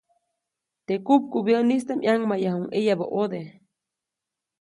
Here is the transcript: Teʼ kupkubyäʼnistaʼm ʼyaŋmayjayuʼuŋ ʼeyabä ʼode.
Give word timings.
Teʼ 0.85 1.01
kupkubyäʼnistaʼm 1.05 1.99
ʼyaŋmayjayuʼuŋ 2.03 2.65
ʼeyabä 2.71 3.05
ʼode. 3.11 3.41